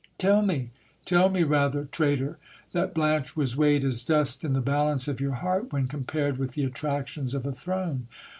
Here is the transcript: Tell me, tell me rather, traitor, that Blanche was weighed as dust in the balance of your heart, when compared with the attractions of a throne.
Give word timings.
Tell 0.17 0.41
me, 0.41 0.71
tell 1.05 1.29
me 1.29 1.43
rather, 1.43 1.85
traitor, 1.85 2.39
that 2.71 2.95
Blanche 2.95 3.35
was 3.35 3.55
weighed 3.55 3.83
as 3.83 4.01
dust 4.03 4.43
in 4.43 4.53
the 4.53 4.59
balance 4.59 5.07
of 5.07 5.21
your 5.21 5.33
heart, 5.35 5.71
when 5.71 5.87
compared 5.87 6.39
with 6.39 6.53
the 6.55 6.63
attractions 6.63 7.35
of 7.35 7.45
a 7.45 7.53
throne. 7.53 8.07